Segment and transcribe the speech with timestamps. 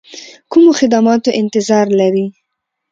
[0.51, 2.25] کومو خدماتو انتظار لري.